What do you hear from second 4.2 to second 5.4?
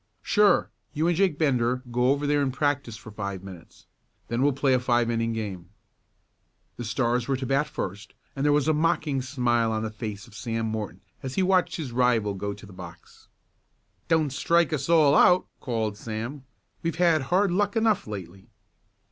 Then we'll play a five inning